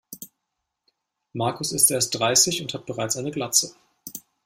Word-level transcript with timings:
Markus 1.31 1.73
ist 1.73 1.91
erst 1.91 2.17
dreißig 2.17 2.63
und 2.63 2.73
hat 2.73 2.87
bereits 2.87 3.17
eine 3.17 3.29
Glatze. 3.29 3.75